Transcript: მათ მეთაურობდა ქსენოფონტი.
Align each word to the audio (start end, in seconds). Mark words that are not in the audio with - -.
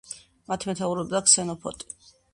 მათ 0.51 0.65
მეთაურობდა 0.69 1.23
ქსენოფონტი. 1.27 1.95